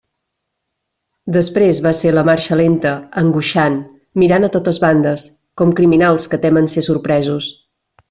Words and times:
Després 1.35 1.81
va 1.87 1.91
ser 1.97 2.13
la 2.15 2.23
marxa 2.31 2.57
lenta, 2.63 2.95
angoixant, 3.23 3.77
mirant 4.25 4.51
a 4.51 4.53
totes 4.59 4.83
bandes, 4.89 5.29
com 5.63 5.79
criminals 5.83 6.31
que 6.33 6.45
temen 6.49 6.75
ser 6.77 6.89
sorpresos. 6.93 7.57